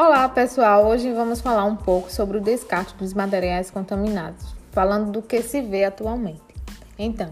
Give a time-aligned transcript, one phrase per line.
[0.00, 5.20] Olá pessoal, hoje vamos falar um pouco sobre o descarte dos materiais contaminados, falando do
[5.20, 6.54] que se vê atualmente.
[6.96, 7.28] Então,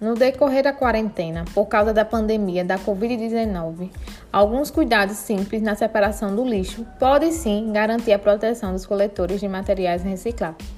[0.00, 3.90] no decorrer da quarentena, por causa da pandemia da Covid-19,
[4.32, 9.46] alguns cuidados simples na separação do lixo podem sim garantir a proteção dos coletores de
[9.46, 10.70] materiais recicláveis.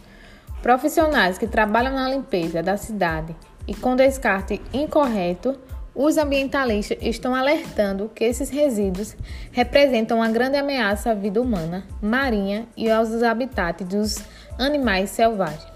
[0.60, 5.56] Profissionais que trabalham na limpeza da cidade e com descarte incorreto
[6.00, 9.16] os ambientalistas estão alertando que esses resíduos
[9.50, 14.18] representam uma grande ameaça à vida humana, marinha e aos habitats dos
[14.56, 15.66] animais selvagens.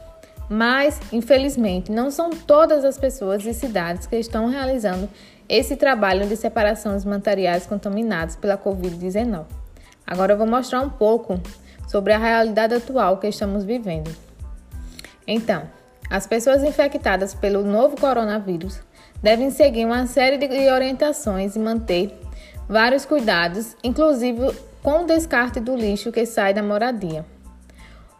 [0.49, 5.09] Mas, infelizmente, não são todas as pessoas e cidades que estão realizando
[5.49, 9.45] esse trabalho de separação dos materiais contaminados pela Covid-19.
[10.07, 11.41] Agora eu vou mostrar um pouco
[11.89, 14.15] sobre a realidade atual que estamos vivendo.
[15.27, 15.69] Então,
[16.09, 18.81] as pessoas infectadas pelo novo coronavírus
[19.23, 22.19] devem seguir uma série de orientações e manter
[22.69, 24.53] vários cuidados, inclusive
[24.83, 27.25] com o descarte do lixo que sai da moradia.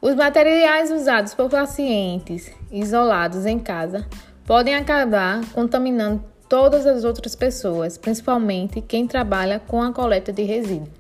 [0.01, 4.07] Os materiais usados por pacientes isolados em casa
[4.45, 10.91] podem acabar contaminando todas as outras pessoas, principalmente quem trabalha com a coleta de resíduos.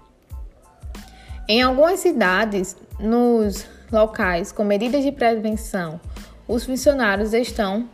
[1.48, 6.00] Em algumas cidades, nos locais com medidas de prevenção,
[6.48, 7.88] os funcionários estão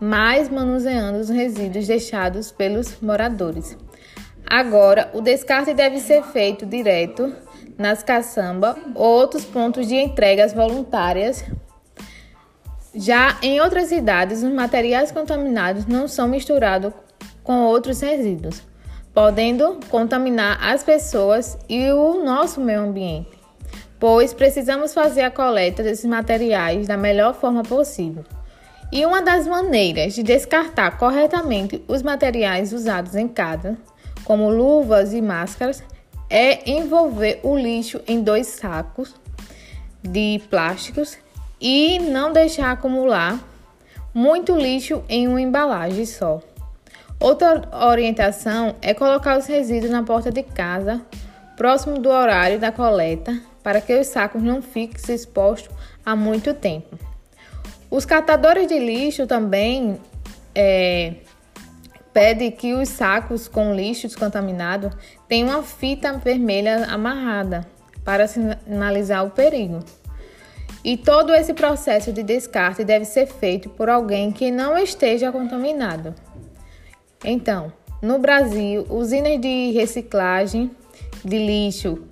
[0.00, 3.76] mais manuseando os resíduos deixados pelos moradores.
[4.48, 7.32] Agora, o descarte deve ser feito direto
[7.78, 11.44] nas caçambas ou outros pontos de entregas voluntárias.
[12.94, 16.92] Já em outras cidades, os materiais contaminados não são misturados
[17.44, 18.60] com outros resíduos,
[19.14, 23.30] podendo contaminar as pessoas e o nosso meio ambiente,
[23.98, 28.24] pois precisamos fazer a coleta desses materiais da melhor forma possível.
[28.92, 33.78] E uma das maneiras de descartar corretamente os materiais usados em casa,
[34.24, 35.80] como luvas e máscaras,
[36.28, 39.14] é envolver o lixo em dois sacos
[40.02, 41.16] de plásticos
[41.60, 43.38] e não deixar acumular
[44.12, 46.40] muito lixo em uma embalagem só.
[47.20, 51.00] Outra orientação é colocar os resíduos na porta de casa,
[51.56, 55.72] próximo do horário da coleta, para que os sacos não fiquem expostos
[56.04, 57.09] há muito tempo.
[57.90, 59.98] Os catadores de lixo também
[60.54, 61.14] é,
[62.12, 64.90] pedem que os sacos com lixo descontaminado
[65.28, 67.66] tenham uma fita vermelha amarrada
[68.04, 69.80] para sinalizar o perigo.
[70.84, 76.14] E todo esse processo de descarte deve ser feito por alguém que não esteja contaminado.
[77.24, 80.70] Então, no Brasil, usinas de reciclagem
[81.22, 82.02] de lixo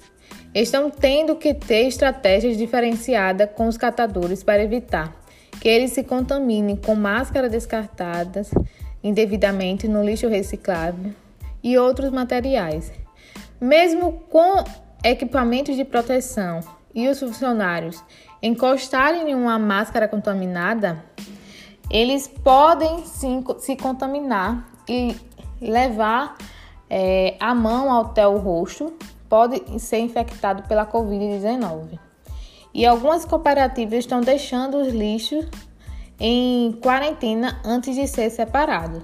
[0.54, 5.14] estão tendo que ter estratégias diferenciadas com os catadores para evitar
[5.60, 8.50] que eles se contaminem com máscaras descartadas
[9.02, 11.12] indevidamente no lixo reciclável
[11.62, 12.92] e outros materiais.
[13.60, 14.64] Mesmo com
[15.04, 16.60] equipamentos de proteção
[16.94, 18.02] e os funcionários
[18.42, 21.04] encostarem em uma máscara contaminada,
[21.90, 25.16] eles podem sim se contaminar e
[25.60, 26.36] levar
[26.88, 28.92] é, a mão até o rosto,
[29.28, 31.98] pode ser infectado pela Covid-19
[32.74, 35.46] e algumas cooperativas estão deixando os lixos
[36.20, 39.02] em quarentena antes de ser separados.